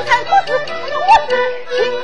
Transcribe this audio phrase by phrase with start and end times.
[0.00, 1.99] 我看不是，不是，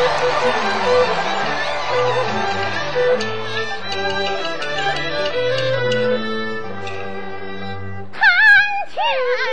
[0.00, 0.08] 看
[8.94, 9.49] 家。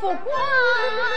[0.00, 1.15] 火锅啊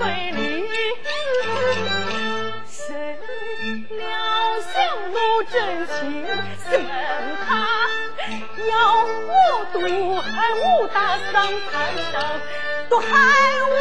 [0.00, 0.64] 为你
[2.66, 2.76] 生
[3.98, 4.72] 了相
[5.10, 5.14] 如
[5.50, 5.54] 真
[5.86, 6.26] 心，
[6.64, 6.68] 生
[7.46, 7.48] 他
[8.68, 8.70] 要
[9.04, 9.32] 我
[9.72, 9.76] 毒
[10.20, 10.96] 害我大
[11.32, 11.34] 桑
[11.70, 11.72] 残
[12.12, 12.14] 伤，
[12.88, 13.06] 毒害
[13.70, 13.72] 我。